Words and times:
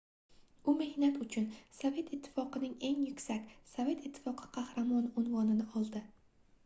u 0.71 0.73
mehnati 0.77 1.19
uchun 1.25 1.43
sovet 1.79 2.09
ittifoqining 2.17 2.73
eng 2.89 3.03
yuksak- 3.09 3.53
sovet 3.75 4.09
ittifoqi 4.11 4.51
qahramoni 4.57 5.13
unvonini 5.25 5.69
oldi 5.83 6.03